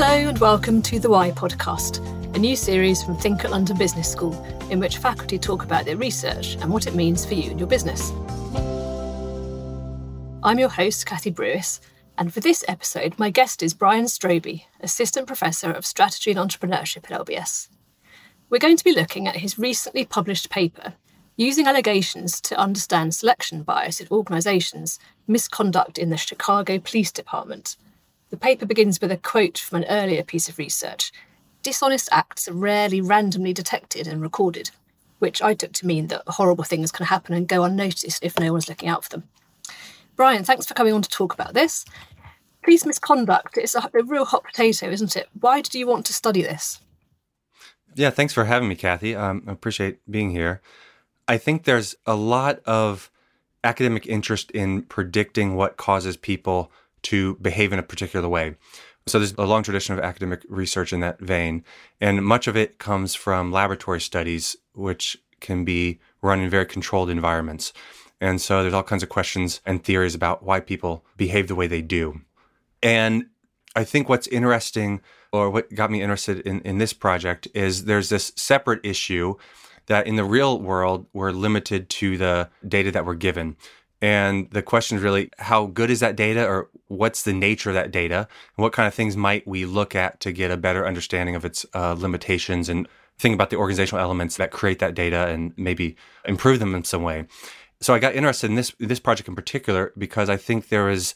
[0.00, 1.98] Hello, and welcome to the Why podcast,
[2.36, 4.32] a new series from Think at London Business School,
[4.70, 7.68] in which faculty talk about their research and what it means for you and your
[7.68, 8.12] business.
[10.44, 11.80] I'm your host, Kathy Brewis,
[12.16, 17.10] and for this episode, my guest is Bryan Stroube, Assistant Professor of Strategy and Entrepreneurship
[17.10, 17.66] at LBS.
[18.50, 20.94] We're going to be looking at his recently published paper,
[21.36, 27.74] Using Allegations to Understand Selection Bias in Organisations Misconduct in the Chicago Police Department
[28.30, 31.12] the paper begins with a quote from an earlier piece of research
[31.62, 34.70] Dishonest acts are rarely randomly detected and recorded,
[35.18, 38.52] which I took to mean that horrible things can happen and go unnoticed if no
[38.52, 39.24] one's looking out for them.
[40.14, 41.84] Bryan, thanks for coming on to talk about this.
[42.62, 45.28] Police misconduct is a, a real hot potato, isn't it?
[45.38, 46.80] Why did you want to study this?
[47.94, 49.16] Yeah, thanks for having me, Kathy.
[49.16, 50.60] Um, I appreciate being here.
[51.26, 53.10] I think there's a lot of
[53.64, 56.70] academic interest in predicting what causes people
[57.02, 58.56] to behave in a particular way.
[59.06, 61.64] So there's a long tradition of academic research in that vein,
[62.00, 67.10] and much of it comes from laboratory studies, which can be run in very controlled
[67.10, 67.72] environments.
[68.20, 71.66] And so there's all kinds of questions and theories about why people behave the way
[71.66, 72.20] they do.
[72.82, 73.26] And
[73.76, 75.00] I think what's interesting,
[75.32, 79.36] or what got me interested in, in this project, is there's this separate issue
[79.86, 83.56] that in the real world, we're limited to the data that we're given.
[84.00, 87.74] And the question is really how good is that data or what's the nature of
[87.74, 88.28] that data?
[88.56, 91.44] And what kind of things might we look at to get a better understanding of
[91.44, 95.96] its uh, limitations and think about the organizational elements that create that data and maybe
[96.24, 97.26] improve them in some way?
[97.80, 101.14] So I got interested in this this project in particular because I think there is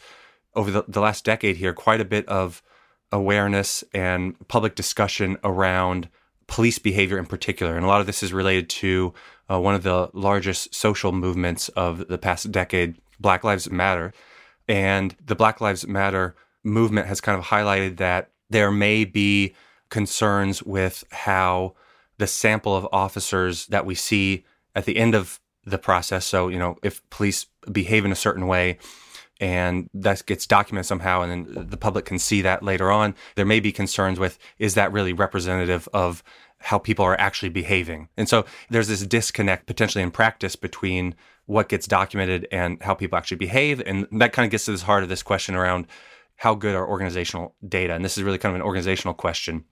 [0.54, 2.62] over the, the last decade here quite a bit of
[3.10, 6.08] awareness and public discussion around
[6.46, 7.76] police behavior in particular.
[7.76, 9.14] And a lot of this is related to
[9.52, 14.12] uh, one of the largest social movements of the past decade, Black Lives Matter.
[14.68, 19.54] And the Black Lives Matter movement has kind of highlighted that there may be
[19.90, 21.74] concerns with how
[22.18, 26.24] the sample of officers that we see at the end of the process.
[26.24, 28.78] So, you know, if police behave in a certain way,
[29.40, 33.44] and that gets documented somehow and then the public can see that later on there
[33.44, 36.22] may be concerns with is that really representative of
[36.62, 38.08] how people are actually behaving.
[38.16, 41.14] And so there's this disconnect potentially in practice between
[41.46, 43.80] what gets documented and how people actually behave.
[43.84, 45.86] And that kind of gets to this heart of this question around
[46.36, 47.94] how good are organizational data?
[47.94, 49.64] And this is really kind of an organizational question.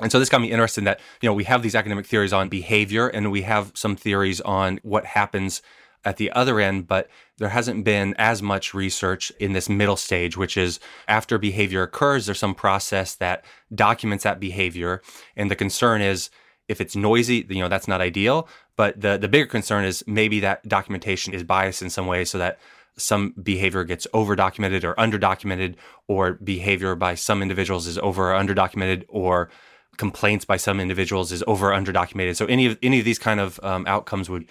[0.00, 2.32] And so this got me interested in that, you know, we have these academic theories
[2.32, 5.62] on behavior and we have some theories on what happens
[6.04, 7.08] at the other end, but
[7.38, 12.26] there hasn't been as much research in this middle stage, which is after behavior occurs,
[12.26, 15.02] there's some process that documents that behavior.
[15.36, 16.30] And the concern is
[16.68, 18.48] if it's noisy, you know, that's not ideal.
[18.76, 22.38] But the, the bigger concern is maybe that documentation is biased in some way so
[22.38, 22.58] that
[22.96, 25.76] some behavior gets over documented or under documented,
[26.08, 29.50] or behavior by some individuals is over or under documented, or
[29.96, 32.36] complaints by some individuals is over or under documented.
[32.36, 34.46] So any of any of these kind of um, outcomes would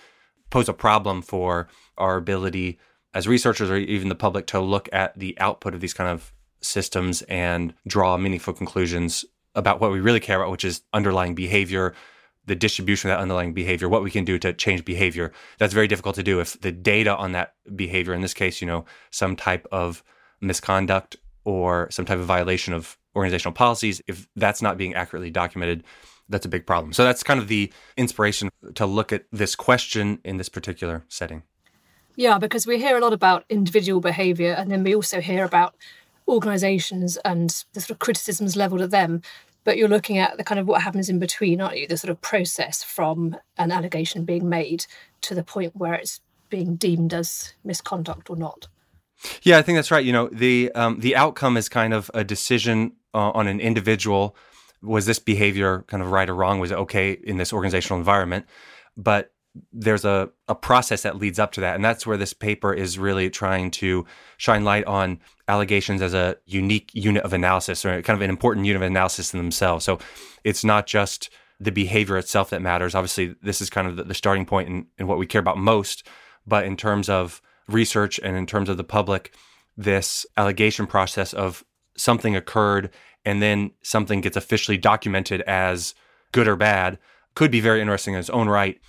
[0.52, 1.68] pose a problem for
[1.98, 2.78] our ability
[3.14, 6.32] as researchers or even the public to look at the output of these kind of
[6.62, 9.26] systems and draw meaningful conclusions
[9.56, 11.94] about what we really care about, which is underlying behavior,
[12.46, 15.32] the distribution of that underlying behavior, what we can do to change behavior.
[15.58, 18.68] That's very difficult to do if the data on that behavior, in this case, you
[18.68, 20.04] know, some type of
[20.40, 25.84] misconduct or some type of violation of organizational policies, if that's not being accurately documented,
[26.32, 26.94] that's a big problem.
[26.94, 31.44] So that's kind of the inspiration to look at this question in this particular setting.
[32.16, 35.76] Yeah, because we hear a lot about individual behaviour and then we also hear about
[36.28, 39.22] organisations and the sort of criticisms levelled at them.
[39.64, 41.88] But you're looking at the kind of what happens in between, aren't you?
[41.88, 44.88] The sort of process from an allegation being made
[45.22, 48.68] to the point where it's being deemed as misconduct or not.
[49.44, 50.04] Yeah, I think that's right.
[50.04, 54.36] You know, the um, the outcome is kind of a decision uh, on an individual
[54.82, 56.60] was this behavior kind of right or wrong?
[56.60, 58.46] Was it okay in this organizational environment?
[58.98, 59.34] But
[59.74, 61.76] there's a, a process that leads up to that.
[61.76, 64.06] And that's where this paper is really trying to
[64.38, 68.66] shine light on allegations as a unique unit of analysis or kind of an important
[68.66, 69.84] unit of analysis in themselves.
[69.84, 70.00] So
[70.44, 71.30] it's not just
[71.60, 72.96] the behavior itself that matters.
[72.96, 75.58] Obviously, this is kind of the, the starting point in, in what we care about
[75.58, 76.08] most.
[76.48, 79.34] But in terms of research and in terms of the public,
[79.78, 81.64] this allegation process of
[81.98, 82.90] something occurred
[83.26, 85.94] and then something gets officially documented as
[86.32, 86.98] good or bad
[87.36, 88.80] could be very interesting in its own right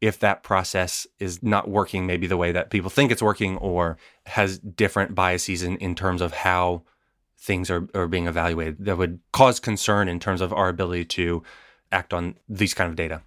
[0.00, 3.96] if that process is not working maybe the way that people think it's working or
[4.26, 6.82] has different biases in, in terms of how
[7.38, 11.42] things are, are being evaluated that would cause concern in terms of our ability to
[11.92, 13.22] act on these kind of data.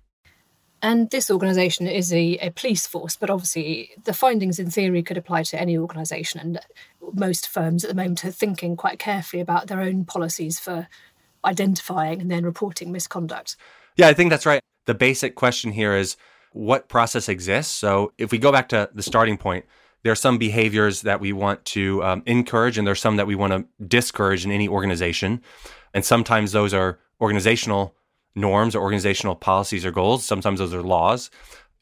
[0.85, 5.17] And this organisation is a, a, police force, but obviously the findings in theory could
[5.17, 6.39] apply to any organisation.
[6.39, 6.59] And
[7.11, 10.87] most firms at the moment are thinking quite carefully about their own policies for
[11.43, 13.55] identifying and then reporting misconduct.
[13.95, 14.61] Yeah, I think that's right.
[14.85, 16.17] The basic question here is
[16.51, 17.73] what process exists.
[17.73, 19.65] So if we go back to the starting point,
[20.03, 23.33] there are some behaviors that we want to um, encourage, and there's some that we
[23.33, 25.41] want to discourage in any organization.
[25.95, 27.95] And sometimes those are organizational
[28.35, 30.25] norms or organizational policies or goals.
[30.25, 31.31] Sometimes those are laws.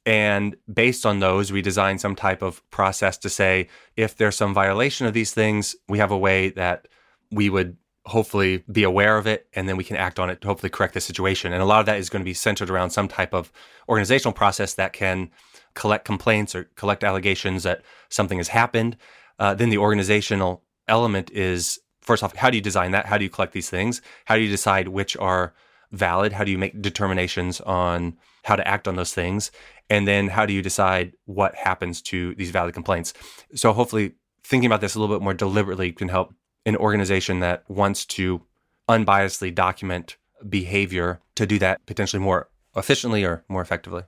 [0.05, 4.53] And based on those, we design some type of process to say if there's some
[4.53, 6.87] violation of these things, we have a way that
[7.31, 10.47] we would hopefully be aware of it and then we can act on it to
[10.47, 11.53] hopefully correct the situation.
[11.53, 13.51] And a lot of that is going to be centered around some type of
[13.87, 15.31] organizational process that can
[15.73, 18.97] collect complaints or collect allegations that something has happened.
[19.39, 23.05] Uh, then the organizational element is first off, how do you design that?
[23.05, 24.01] How do you collect these things?
[24.25, 25.53] How do you decide which are
[25.93, 26.33] valid?
[26.33, 29.51] How do you make determinations on how to act on those things?
[29.89, 33.13] And then how do you decide what happens to these valid complaints?
[33.55, 36.33] So hopefully thinking about this a little bit more deliberately can help
[36.65, 38.41] an organization that wants to
[38.89, 40.17] unbiasedly document
[40.49, 44.03] behavior to do that potentially more efficiently or more effectively.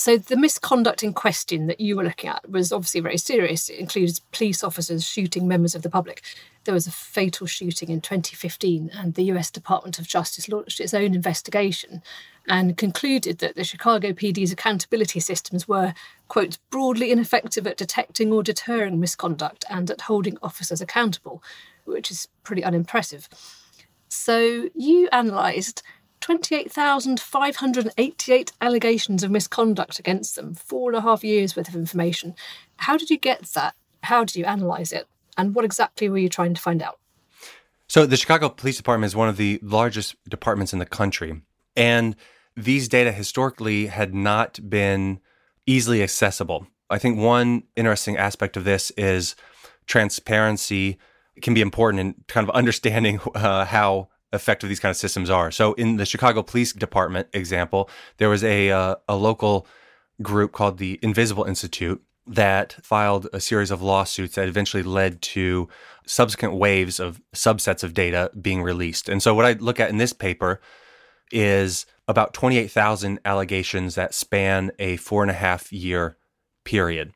[0.00, 3.68] So, the misconduct in question that you were looking at was obviously very serious.
[3.68, 6.22] It includes police officers shooting members of the public.
[6.64, 10.94] There was a fatal shooting in 2015, and the US Department of Justice launched its
[10.94, 12.02] own investigation
[12.48, 15.92] and concluded that the Chicago PD's accountability systems were,
[16.28, 21.42] quote, broadly ineffective at detecting or deterring misconduct and at holding officers accountable,
[21.84, 23.28] which is pretty unimpressive.
[24.08, 25.82] So, you analysed
[26.20, 32.34] 28,588 allegations of misconduct against them, four and a half years worth of information.
[32.76, 33.74] How did you get that?
[34.02, 35.06] How did you analyse it?
[35.36, 36.98] And what exactly were you trying to find out?
[37.88, 41.42] So, the Chicago Police Department is one of the largest departments in the country.
[41.74, 42.14] And
[42.56, 45.20] these data historically had not been
[45.66, 46.66] easily accessible.
[46.88, 49.34] I think one interesting aspect of this is
[49.86, 50.98] transparency
[51.40, 55.50] can be important in kind of understanding uh, how effective these kind of systems are.
[55.50, 59.66] So in the Chicago Police Department example, there was a uh, a local
[60.22, 65.68] group called the Invisible Institute that filed a series of lawsuits that eventually led to
[66.06, 69.08] subsequent waves of subsets of data being released.
[69.08, 70.60] And so what I look at in this paper
[71.32, 76.16] is about 28,000 allegations that span a four and a half year
[76.64, 77.12] period.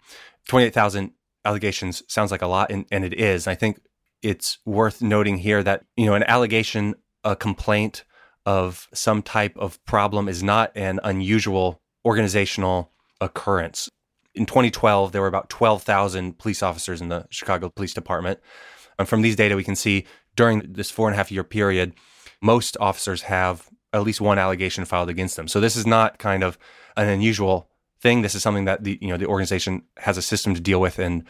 [0.49, 1.13] 28,000
[1.45, 3.47] allegations sounds like a lot, and, and it is.
[3.47, 3.81] I think
[4.23, 6.95] it's worth noting here that, you know, an allegation
[7.25, 8.05] a complaint
[8.47, 13.89] of some type of problem is not an unusual organizational occurrence.
[14.35, 18.41] In 2012, there were about 12,000 police officers in the Chicago Police Department.
[18.99, 20.05] And from these data, we can see
[20.37, 21.95] during this four and a half year period,
[22.43, 25.49] most officers have at least one allegation filed against them.
[25.49, 26.59] So this is not kind of
[26.97, 28.23] an unusual thing.
[28.23, 30.99] This is something that the you know the organization has a system to deal with
[30.99, 31.25] and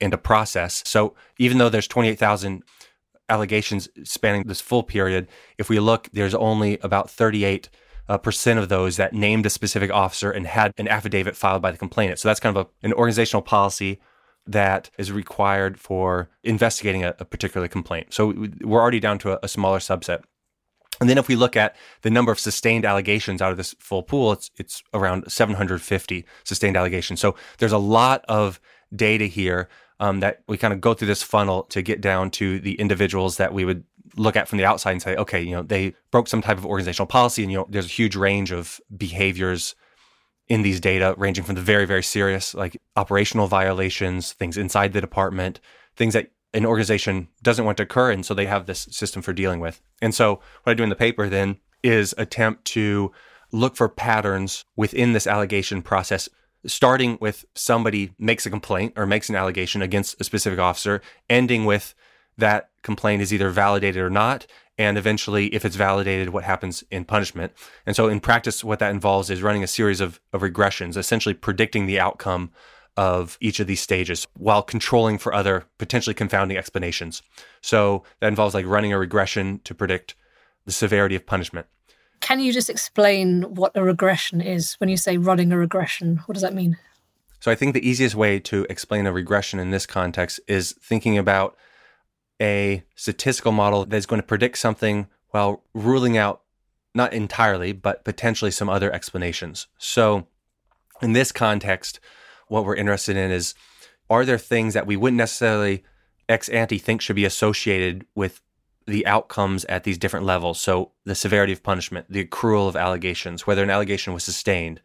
[0.00, 0.82] and a process.
[0.86, 2.62] So even though there's 28,000
[3.28, 5.28] allegations spanning this full period,
[5.58, 7.68] if we look, there's only about 38
[8.08, 11.70] uh, percent of those that named a specific officer and had an affidavit filed by
[11.70, 12.18] the complainant.
[12.18, 14.00] So that's kind of a, an organizational policy
[14.46, 18.14] that is required for investigating a, a particular complaint.
[18.14, 20.22] So we're already down to a, a, smaller subset.
[21.00, 24.02] And then if we look at the number of sustained allegations out of this full
[24.02, 27.20] pool, it's it's around 750 sustained allegations.
[27.20, 28.60] So there's a lot of
[28.94, 29.68] data here
[30.00, 33.36] um, that we kind of go through this funnel to get down to the individuals
[33.38, 33.84] that we would
[34.16, 36.66] look at from the outside and say, okay, you know, they broke some type of
[36.66, 39.74] organizational policy, and you know, there's a huge range of behaviors
[40.48, 45.00] in these data, ranging from the very, very serious, like operational violations, things inside the
[45.00, 45.60] department,
[45.96, 49.32] things that an organization doesn't want to occur, and so they have this system for
[49.32, 49.82] dealing with.
[50.00, 53.12] And so, what I do in the paper then is attempt to
[53.52, 56.28] look for patterns within this allegation process
[56.66, 61.64] starting with somebody makes a complaint or makes an allegation against a specific officer, ending
[61.64, 61.94] with
[62.38, 64.46] that complaint is either validated or not,
[64.78, 67.52] and eventually, if it's validated, what happens in punishment.
[67.86, 71.34] And so, in practice, what that involves is running a series of, of regressions, essentially
[71.34, 72.50] predicting the outcome
[72.96, 77.22] of each of these stages while controlling for other potentially confounding explanations.
[77.62, 80.14] So, that involves like running a regression to predict
[80.66, 81.66] the severity of punishment.
[82.20, 86.22] Can you just explain what a regression is when you say running a regression?
[86.26, 86.76] What does that mean?
[87.40, 91.16] So I think the easiest way to explain a regression in this context is thinking
[91.18, 91.56] about
[92.40, 96.42] a statistical model that's going to predict something while ruling out
[96.94, 99.66] not entirely, but potentially some other explanations.
[99.78, 100.26] So
[101.02, 102.00] in this context,
[102.48, 103.54] what we're interested in is
[104.08, 105.84] are there things that we wouldn't necessarily
[106.28, 108.40] ex ante think should be associated with
[108.86, 110.60] the outcomes at these different levels.
[110.60, 114.80] So the severity of punishment, the accrual of allegations, whether an allegation was sustained,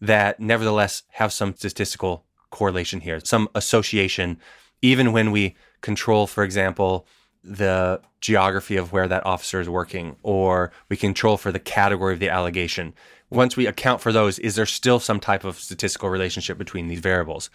[0.00, 4.38] that nevertheless have some statistical correlation here, some association,
[4.82, 7.06] even when we control, for example,
[7.42, 12.20] the geography of where that officer is working, or we control for the category of
[12.20, 12.92] the allegation.
[13.30, 17.00] Once we account for those, is there still some type of statistical relationship between these
[17.00, 17.48] variables?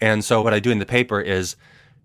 [0.00, 1.56] And so, what I do in the paper is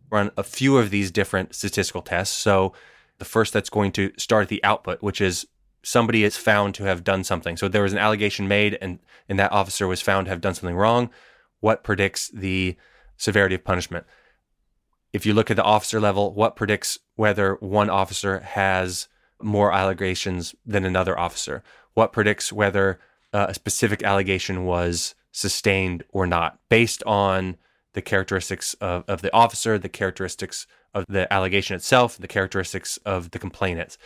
[0.09, 2.35] run a few of these different statistical tests.
[2.35, 2.73] So,
[3.19, 5.47] the first that's going to start at the output, which is
[5.83, 7.55] somebody is found to have done something.
[7.57, 10.55] So, there was an allegation made, and, and that officer was found to have done
[10.55, 11.09] something wrong.
[11.59, 12.75] What predicts the
[13.17, 14.05] severity of punishment?
[15.13, 19.07] if you look at the officer level, what predicts whether one officer has
[19.41, 21.63] more allegations than another officer?
[21.93, 22.99] What predicts whether
[23.33, 27.57] uh, a specific allegation was sustained or not based on
[27.93, 33.31] the characteristics of, of the officer, the characteristics of the allegation itself, the characteristics of
[33.31, 33.97] the complainant.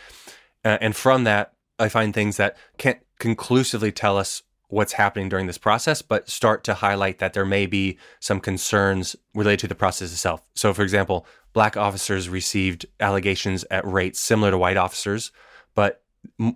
[0.64, 5.46] Uh, and from that, I find things that can't conclusively tell us what's happening during
[5.46, 9.74] this process, but start to highlight that there may be some concerns related to the
[9.74, 10.42] process itself.
[10.54, 15.30] So, for example, black officers received allegations at rates similar to white officers,
[15.74, 16.02] but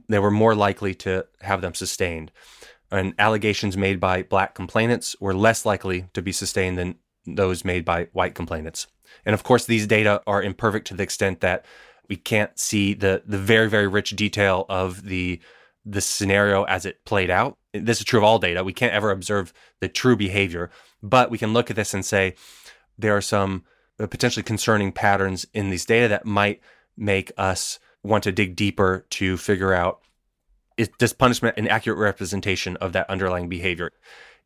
[0.08, 2.32] they were more likely to have them sustained.
[2.90, 6.96] And allegations made by black complainants were less likely to be sustained than
[7.34, 8.86] those made by white complainants.
[9.24, 11.64] And of course, these data are imperfect to the extent that
[12.08, 15.40] we can't see the the very very rich detail of the
[15.84, 17.56] the scenario as it played out.
[17.72, 18.64] This is true of all data.
[18.64, 20.70] We can't ever observe the true behavior,
[21.02, 22.34] but we can look at this and say
[22.98, 23.64] there are some
[23.98, 26.60] potentially concerning patterns in these data that might
[26.96, 30.00] make us want to dig deeper to figure out
[30.76, 33.90] is this punishment an accurate representation of that underlying behavior?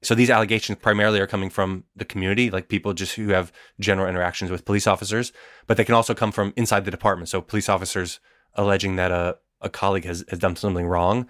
[0.03, 4.09] So these allegations primarily are coming from the community, like people just who have general
[4.09, 5.33] interactions with police officers,
[5.67, 7.29] but they can also come from inside the department.
[7.29, 8.21] So police officers
[8.55, 11.29] alleging that a a colleague has, has done something wrong.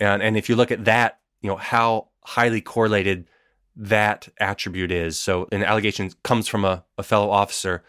[0.00, 3.28] And, and if you look at that, you know, how highly correlated
[3.74, 5.18] that attribute is.
[5.18, 7.82] So an allegation comes from a, a fellow officer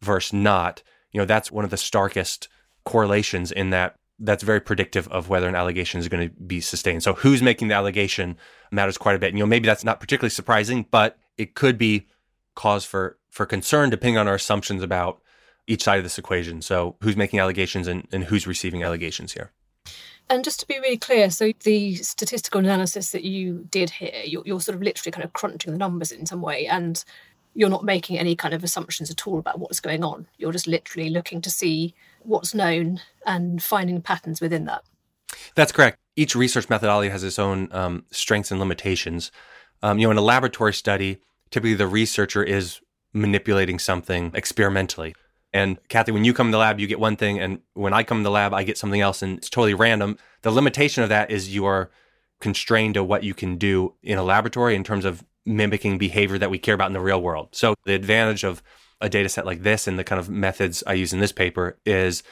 [0.00, 2.48] versus not, you know, that's one of the starkest
[2.84, 7.02] correlations in that that's very predictive of whether an allegation is going to be sustained.
[7.02, 8.36] So who's making the allegation
[8.70, 9.34] matters quite a bit.
[9.34, 12.06] You know, maybe that's not particularly surprising, but it could be
[12.54, 15.20] cause for for concern depending on our assumptions about
[15.66, 16.62] each side of this equation.
[16.62, 19.52] So who's making allegations and, and who's receiving allegations here.
[20.28, 24.42] And just to be really clear, so the statistical analysis that you did here, you're,
[24.46, 27.04] you're, sort of literally kind of crunching the numbers in some way, and
[27.54, 30.26] you're not making any kind of assumptions at all about what's going on.
[30.38, 34.82] You're just literally looking to see what's known and finding patterns within that.
[35.54, 35.98] That's correct.
[36.16, 39.30] Each research methodology has its own um, strengths and limitations.
[39.82, 41.18] Um, you know, in a laboratory study,
[41.50, 42.80] typically the researcher is
[43.12, 45.14] manipulating something experimentally.
[45.52, 47.38] And Kathy, when you come in the lab, you get one thing.
[47.38, 49.20] And when I come in the lab, I get something else.
[49.20, 50.16] And it's totally random.
[50.42, 51.90] The limitation of that is you are
[52.40, 56.50] constrained to what you can do in a laboratory in terms of mimicking behavior that
[56.50, 57.48] we care about in the real world.
[57.52, 58.62] So the advantage of
[59.00, 61.78] a data set like this and the kind of methods I use in this paper
[61.84, 62.22] is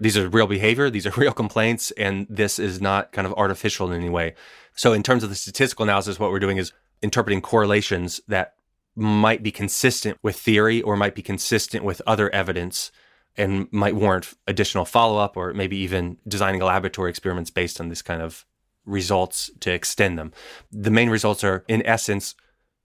[0.00, 3.90] these are real behavior, these are real complaints, and this is not kind of artificial
[3.90, 4.34] in any way.
[4.74, 6.72] So in terms of the statistical analysis, what we're doing is
[7.02, 8.54] interpreting correlations that
[8.96, 12.90] might be consistent with theory or might be consistent with other evidence
[13.36, 18.02] and might warrant additional follow up or maybe even designing laboratory experiments based on this
[18.02, 18.44] kind of
[18.84, 20.32] results to extend them.
[20.72, 22.34] The main results are, in essence,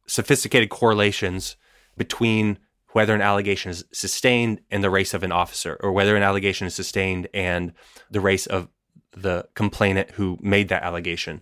[0.08, 1.56] sophisticated correlations
[1.98, 2.60] between
[2.92, 6.68] whether an allegation is sustained and the race of an officer, or whether an allegation
[6.68, 7.74] is sustained and
[8.12, 8.68] the race of
[9.12, 11.42] the complainant who made that allegation.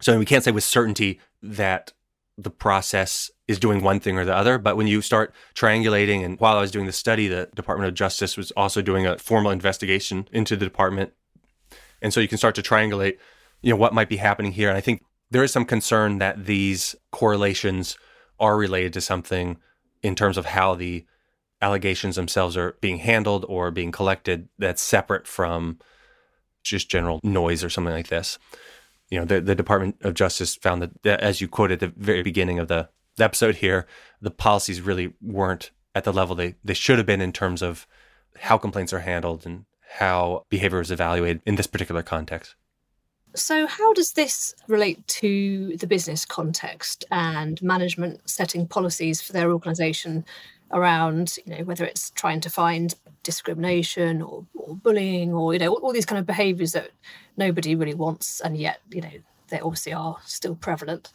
[0.00, 1.92] So we can't say with certainty that
[2.38, 4.58] the process is doing one thing or the other.
[4.58, 7.94] But when you start triangulating, and while I was doing the study, the Department of
[7.94, 11.12] Justice was also doing a formal investigation into the department.
[12.02, 13.16] And so you can start to triangulate,
[13.62, 14.68] you know, what might be happening here.
[14.68, 17.96] And I think there is some concern that these correlations
[18.38, 19.56] are related to something
[20.02, 21.04] in terms of how the
[21.62, 25.78] allegations themselves are being handled or being collected that's separate from
[26.62, 28.38] just general noise or something like this
[29.10, 32.22] you know, the, the Department of Justice found that, as you quoted at the very
[32.22, 33.86] beginning of the, episode here,
[34.20, 37.86] the policies really weren't at the level they, they should have been in terms of
[38.40, 39.64] how complaints are handled and
[39.94, 42.56] how behavior is evaluated in this particular context.
[43.36, 49.52] So, how does this relate to the business context and management setting policies for their
[49.52, 50.24] organisation
[50.72, 55.68] around, you know, whether it's trying to find discrimination or, or bullying or, you know,
[55.68, 56.90] all, all these kind of behaviours that
[57.36, 59.10] nobody really wants, and yet, you know,
[59.48, 61.10] they obviously are still prevalent.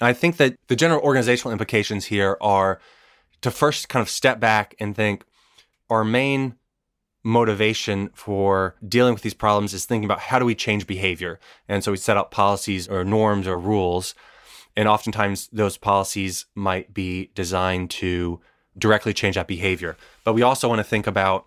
[0.00, 2.80] I think that the general organizational implications here are
[3.40, 5.24] to first kind of step back and think
[5.88, 6.56] our main
[7.26, 11.40] motivation for dealing with these problems is thinking about how do we change behavior.
[11.68, 14.14] And so we set up policies or norms or rules.
[14.76, 18.40] And oftentimes those policies might be designed to
[18.78, 19.96] directly change that behavior.
[20.22, 21.46] But we also want to think about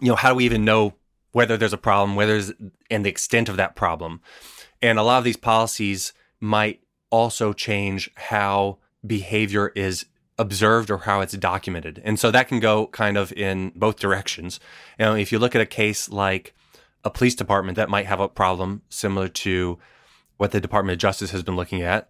[0.00, 0.94] you know, how do we even know
[1.30, 2.42] whether there's a problem, whether
[2.90, 4.20] and the extent of that problem?
[4.82, 10.06] And a lot of these policies might also change how behavior is
[10.38, 12.00] observed or how it's documented.
[12.04, 14.60] And so that can go kind of in both directions.
[14.98, 16.54] You know, if you look at a case like
[17.04, 19.78] a police department that might have a problem similar to
[20.36, 22.08] what the Department of Justice has been looking at,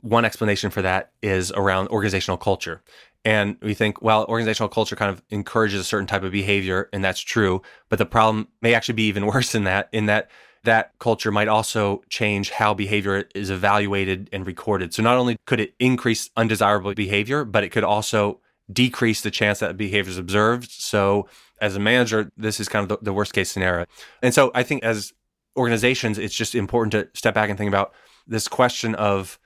[0.00, 2.82] one explanation for that is around organizational culture.
[3.24, 7.04] And we think, well, organizational culture kind of encourages a certain type of behavior, and
[7.04, 7.62] that's true.
[7.88, 10.30] But the problem may actually be even worse than that, in that
[10.64, 14.92] that culture might also change how behavior is evaluated and recorded.
[14.92, 19.60] So not only could it increase undesirable behavior, but it could also decrease the chance
[19.60, 20.70] that behavior is observed.
[20.70, 21.28] So
[21.60, 23.86] as a manager, this is kind of the, the worst case scenario.
[24.22, 25.12] And so I think as
[25.56, 27.92] organizations, it's just important to step back and think about
[28.26, 29.38] this question of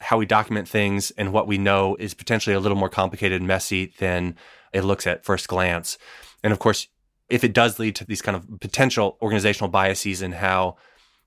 [0.00, 3.48] how we document things and what we know is potentially a little more complicated and
[3.48, 4.36] messy than
[4.72, 5.98] it looks at first glance.
[6.42, 6.88] And of course,
[7.28, 10.76] if it does lead to these kind of potential organizational biases in how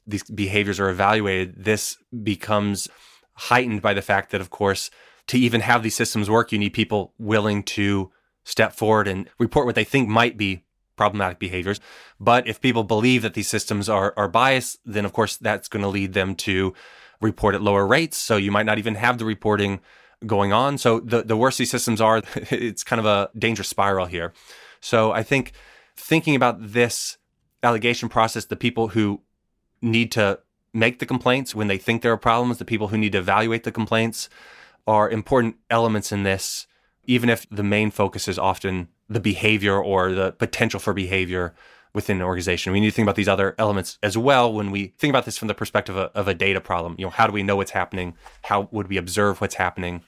[0.07, 2.87] these behaviors are evaluated, this becomes
[3.33, 4.89] heightened by the fact that, of course,
[5.27, 8.11] to even have these systems work, you need people willing to
[8.43, 10.63] step forward and report what they think might be
[10.97, 11.79] problematic behaviors.
[12.19, 15.83] But if people believe that these systems are, are biased, then of course that's going
[15.83, 16.73] to lead them to
[17.21, 18.17] report at lower rates.
[18.17, 19.79] So you might not even have the reporting
[20.25, 20.77] going on.
[20.77, 24.33] So the, the worse these systems are, it's kind of a dangerous spiral here.
[24.79, 25.53] So I think
[26.01, 27.17] thinking about this
[27.63, 29.21] allegation process, the people who
[29.81, 30.39] need to
[30.73, 33.63] make the complaints when they think there are problems, the people who need to evaluate
[33.63, 34.29] the complaints
[34.87, 36.65] are important elements in this,
[37.05, 41.53] even if the main focus is often the behavior or the potential for behavior
[41.93, 42.71] within an organization.
[42.71, 45.37] We need to think about these other elements as well when we think about this
[45.37, 46.95] from the perspective of, of a data problem.
[46.97, 48.15] You know, how do we know what's happening?
[48.43, 50.01] How would we observe what's happening?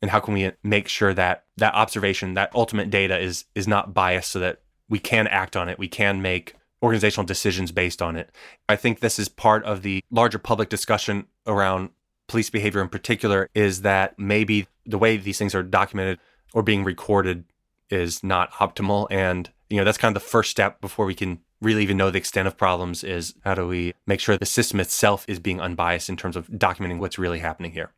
[0.00, 3.92] And how can we make sure that that observation, that ultimate data is is not
[3.92, 5.78] biased so that we can act on it.
[5.78, 8.30] We can make organizational decisions based on it.
[8.68, 11.90] I think this is part of the larger public discussion around
[12.26, 16.18] police behavior in particular is that maybe the way these things are documented
[16.52, 17.44] or being recorded
[17.88, 21.38] is not optimal and you know, that's kind of the first step before we can
[21.62, 24.80] really even know the extent of problems is how do we make sure the system
[24.80, 27.92] itself is being unbiased in terms of documenting what's really happening here.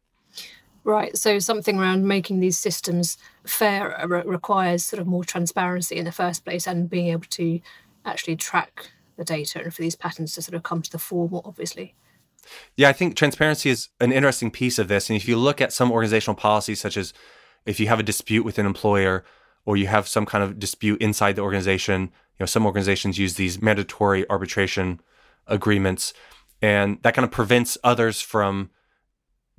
[0.84, 1.16] Right.
[1.16, 6.12] So something around making these systems fair re- requires sort of more transparency in the
[6.12, 7.60] first place and being able to
[8.04, 11.28] actually track the data and for these patterns to sort of come to the fore
[11.28, 11.94] more obviously.
[12.76, 15.08] Yeah, I think transparency is an interesting piece of this.
[15.08, 17.12] And if you look at some organizational policies, such as
[17.64, 19.24] if you have a dispute with an employer,
[19.64, 22.02] or you have some kind of dispute inside the organization.
[22.02, 25.00] You know, some organizations use these mandatory arbitration
[25.46, 26.12] agreements,
[26.60, 28.70] and that kind of prevents others from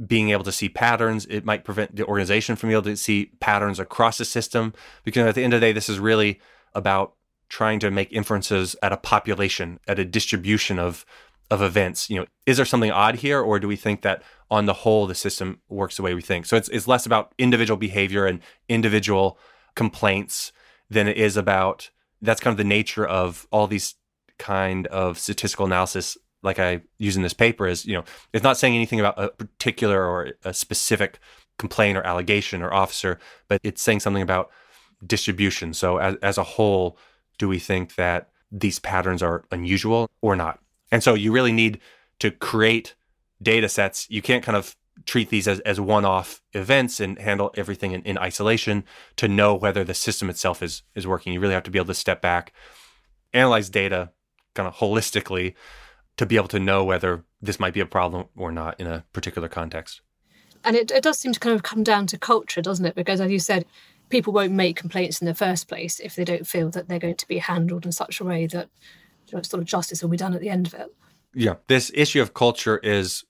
[0.06, 1.26] being able to see patterns.
[1.30, 5.28] It might prevent the organization from being able to see patterns across the system because
[5.28, 6.40] at the end of the day, this is really
[6.74, 7.14] about
[7.50, 11.06] trying to make inferences at a population, at a distribution of
[11.52, 12.10] of events.
[12.10, 15.06] You know, is there something odd here, or do we think that on the whole
[15.06, 16.46] the system works the way we think?
[16.46, 18.40] So it's it's less about individual behavior and
[18.70, 19.38] individual
[19.76, 20.52] complaints
[20.90, 21.90] than it is about
[22.22, 23.96] that's kind of the nature of all these
[24.40, 28.04] kind of statistical analysis like I use in this paper is, you know,
[28.34, 31.20] it's not saying anything about a particular or a specific
[31.58, 34.52] complaint or allegation or officer, but it's saying something about
[35.06, 35.74] distribution.
[35.74, 36.98] So as, as a whole,
[37.38, 40.60] do we think that these patterns are unusual or not?
[40.92, 41.80] And so you really need
[42.20, 42.96] to create
[43.42, 44.08] data sets.
[44.10, 44.76] You can't kind of
[45.06, 48.84] treat these as, as one-off events and handle everything in, in isolation
[49.18, 51.34] to know whether the system itself is is working.
[51.34, 52.54] You really have to be able to step back,
[53.34, 54.12] analyze data
[54.54, 55.56] kind of holistically
[56.18, 59.04] to be able to know whether this might be a problem or not in a
[59.14, 60.02] particular context.
[60.64, 62.96] And it, it does seem to kind of come down to culture, doesn't it?
[62.96, 63.66] Because as you said,
[64.10, 67.16] people won't make complaints in the first place if they don't feel that they're going
[67.16, 68.70] to be handled in such a way that
[69.28, 70.94] you know, sort of justice will be done at the end of it.
[71.34, 73.26] Yeah, this issue of culture is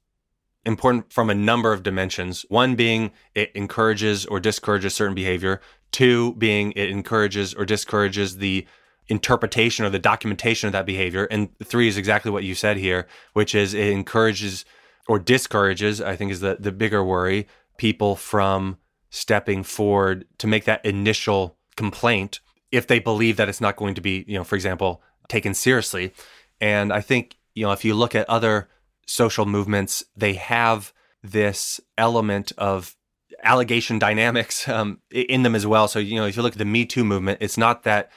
[0.65, 2.45] important from a number of dimensions.
[2.49, 5.61] One being it encourages or discourages certain behavior.
[5.91, 8.65] Two being it encourages or discourages the
[9.07, 11.25] interpretation or the documentation of that behavior.
[11.25, 14.65] And three is exactly what you said here, which is it encourages
[15.07, 18.77] or discourages, I think is the, the bigger worry, people from
[19.09, 22.39] stepping forward to make that initial complaint
[22.71, 26.13] if they believe that it's not going to be, you know, for example, taken seriously.
[26.59, 28.69] And I think, you know, if you look at other
[29.05, 32.95] social movements, they have this element of
[33.43, 35.87] allegation dynamics um, in them as well.
[35.87, 38.11] So, you know, if you look at the Me Too movement, it's not that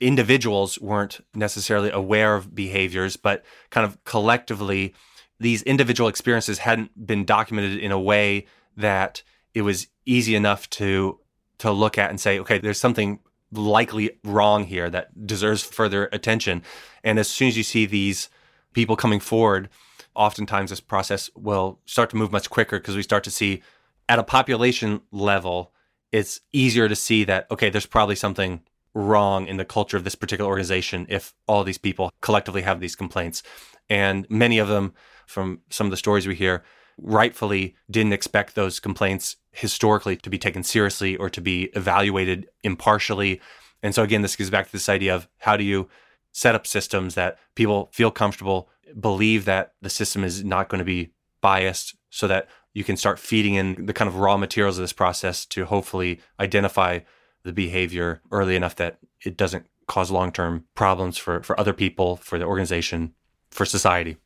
[0.00, 4.94] individuals weren't necessarily aware of behaviors, but kind of collectively,
[5.40, 9.22] these individual experiences hadn't been documented in a way that
[9.54, 11.18] it was easy enough to
[11.58, 13.18] to look at and say, okay, there's something
[13.50, 16.62] likely wrong here that deserves further attention.
[17.02, 18.28] And as soon as you see these
[18.74, 19.70] people coming forward,
[20.14, 23.62] oftentimes this process will start to move much quicker because we start to see
[24.08, 25.72] at a population level,
[26.12, 28.60] it's easier to see that, okay, there's probably something
[28.96, 32.96] wrong in the culture of this particular organization if all these people collectively have these
[32.96, 33.42] complaints.
[33.90, 34.94] And many of them,
[35.26, 36.64] from some of the stories we hear,
[36.96, 43.40] rightfully didn't expect those complaints historically to be taken seriously or to be evaluated impartially.
[43.82, 45.90] And so, again, this goes back to this idea of how do you
[46.32, 50.84] set up systems that people feel comfortable, believe that the system is not going to
[50.86, 51.10] be
[51.42, 54.92] biased, so that you can start feeding in the kind of raw materials of this
[54.92, 57.00] process to hopefully identify
[57.46, 62.16] the behavior early enough that it doesn't cause long term problems for, for other people,
[62.16, 63.14] for the organization,
[63.50, 64.16] for society.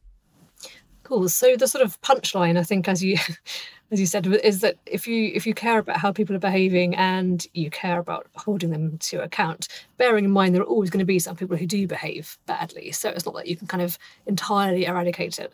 [1.02, 1.28] Cool.
[1.28, 3.18] So the sort of punchline, I think, as you
[3.92, 6.94] as you said, is that if you if you care about how people are behaving
[6.96, 11.00] and you care about holding them to account, bearing in mind there are always going
[11.00, 12.90] to be some people who do behave badly.
[12.92, 15.52] So it's not that you can kind of entirely eradicate it.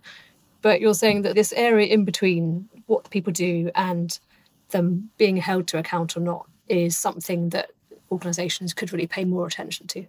[0.63, 4.19] But you're saying that this area in between what people do and
[4.71, 7.71] them being held to account or not is something that
[8.11, 10.07] organizations could really pay more attention to.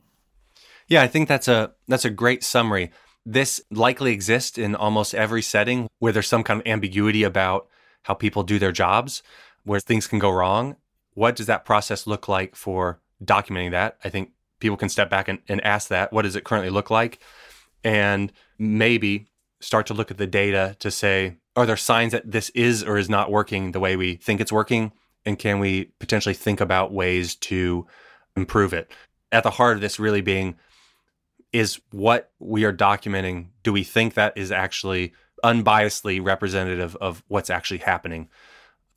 [0.88, 2.92] Yeah, I think that's a that's a great summary.
[3.26, 7.68] This likely exists in almost every setting where there's some kind of ambiguity about
[8.04, 9.22] how people do their jobs,
[9.64, 10.78] where things can go wrong.
[11.14, 13.98] What does that process look like for documenting that?
[14.04, 16.14] I think people can step back and, and ask that.
[16.14, 17.20] What does it currently look like?
[17.84, 19.28] And maybe
[19.60, 22.98] start to look at the data to say, are there signs that this is or
[22.98, 24.94] is not working the way we think it's working?
[25.28, 27.86] And can we potentially think about ways to
[28.38, 28.90] improve it?
[29.30, 30.56] At the heart of this really being
[31.52, 35.12] is what we are documenting, do we think that is actually
[35.44, 38.30] unbiasedly representative of what's actually happening?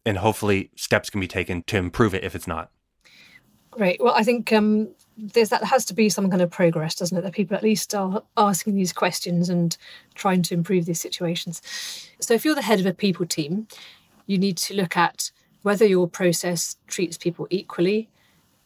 [0.07, 2.71] And hopefully steps can be taken to improve it if it's not.
[3.73, 4.01] Great.
[4.01, 7.23] Well, I think um, there's that has to be some kind of progress, doesn't it?
[7.23, 9.77] That people at least are asking these questions and
[10.15, 11.61] trying to improve these situations.
[12.21, 13.67] So, if you're the head of a people team,
[14.27, 18.09] you need to look at whether your process treats people equally,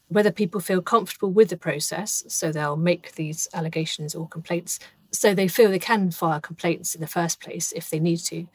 [0.08, 4.78] whether people feel comfortable with the process, so they'll make these allegations or complaints,
[5.10, 8.46] so they feel they can file complaints in the first place if they need to.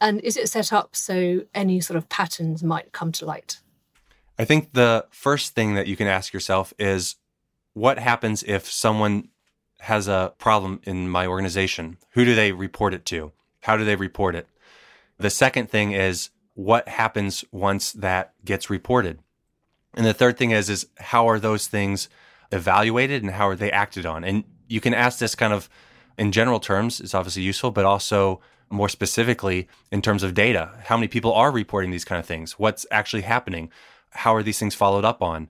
[0.00, 3.60] And is it set up so any sort of patterns might come to light?
[4.38, 7.16] I think the first thing that you can ask yourself is
[7.72, 9.28] what happens if someone
[9.80, 11.98] has a problem in my organization?
[12.10, 13.32] Who do they report it to?
[13.60, 14.48] How do they report it?
[15.18, 19.18] The second thing is what happens once that gets reported?
[19.94, 22.08] And the third thing is is how are those things
[22.50, 24.24] evaluated and how are they acted on?
[24.24, 25.68] And you can ask this kind of
[26.16, 28.40] in general terms, it's obviously useful, but also
[28.70, 30.70] more specifically in terms of data.
[30.84, 32.52] How many people are reporting these kind of things?
[32.58, 33.70] What's actually happening?
[34.10, 35.48] How are these things followed up on?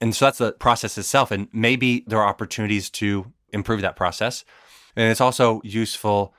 [0.00, 1.30] And so that's the process itself.
[1.30, 4.44] And maybe there are opportunities to improve that process.
[4.96, 6.34] And it's also useful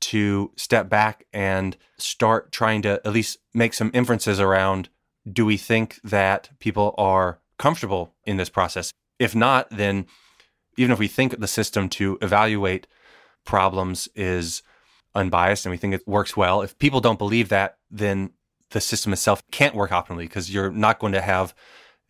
[0.00, 4.88] to step back and start trying to at least make some inferences around
[5.30, 8.92] do we think that people are comfortable in this process?
[9.18, 10.06] If not, then
[10.76, 12.86] even if we think the system to evaluate
[13.44, 14.62] problems is
[15.14, 18.30] unbiased and we think it works well, if people don't believe that, then
[18.70, 21.54] the system itself can't work optimally because you're not going to have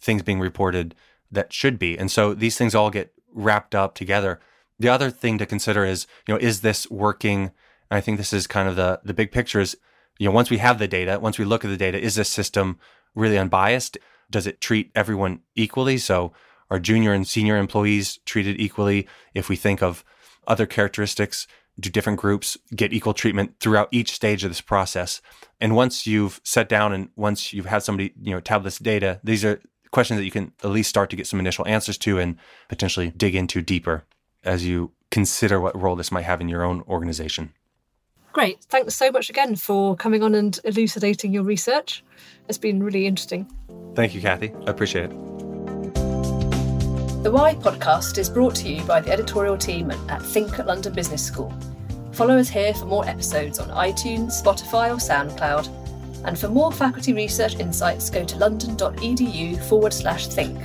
[0.01, 0.95] things being reported
[1.31, 1.99] that should be.
[1.99, 4.41] And so these things all get wrapped up together.
[4.79, 7.53] The other thing to consider is, you know, is this working?
[7.91, 9.77] I think this is kind of the the big picture is,
[10.19, 12.29] you know, once we have the data, once we look at the data, is this
[12.29, 12.79] system
[13.15, 13.99] really unbiased?
[14.31, 15.99] Does it treat everyone equally?
[15.99, 16.33] So
[16.71, 19.09] are junior and senior employees treated equally?
[19.35, 20.05] If we think of
[20.47, 21.47] other characteristics,
[21.81, 25.23] do different groups get equal treatment throughout each stage of this process?
[25.61, 29.21] And once you've sat down and once you've had somebody, you know, tab this data,
[29.25, 32.19] these are questions that you can at least start to get some initial answers to
[32.19, 32.37] and
[32.69, 34.05] potentially dig into deeper
[34.45, 37.53] as you consider what role this might have in your own organization.
[38.33, 38.61] Great.
[38.65, 42.05] Thanks so much again for coming on and elucidating your research.
[42.49, 43.51] It's been really interesting.
[43.95, 44.53] Thank you, Kathy.
[44.67, 45.11] I appreciate it.
[47.25, 50.93] The Why podcast is brought to you by the editorial team at Think at London
[50.95, 51.53] Business School.
[52.13, 55.69] Follow us here for more episodes on iTunes, Spotify, or SoundCloud.
[56.25, 60.59] And for more faculty research insights, go to london.edu forward slash think.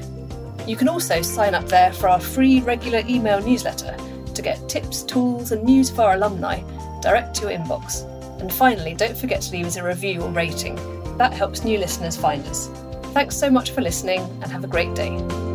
[0.67, 3.95] You can also sign up there for our free regular email newsletter
[4.33, 6.61] to get tips, tools, and news for our alumni
[7.03, 8.09] direct to your inbox.
[8.39, 10.75] And finally, don't forget to leave us a review or rating.
[11.17, 12.67] That helps new listeners find us.
[13.13, 15.52] Thanks so much for listening and have a great day.